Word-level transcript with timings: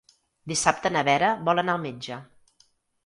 Dissabte 0.51 0.91
na 0.95 1.03
Vera 1.09 1.29
vol 1.51 1.63
anar 1.65 1.77
al 1.79 1.83
metge. 1.87 2.21